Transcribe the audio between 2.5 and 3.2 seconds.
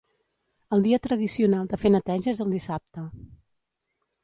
dissabte.